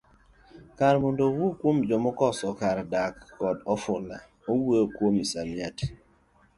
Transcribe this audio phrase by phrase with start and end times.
[0.77, 4.17] Kar mondo owuo kuom joma okoso kar dak koda ofula,
[4.49, 5.85] owuoyo kuom msamiati.